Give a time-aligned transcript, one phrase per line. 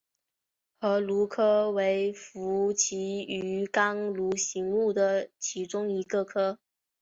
[0.79, 6.57] 河鲈科为辐鳍鱼纲鲈形目的其中一个科。